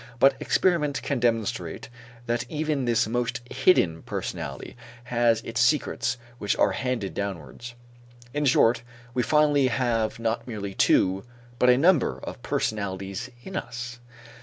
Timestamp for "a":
11.69-11.77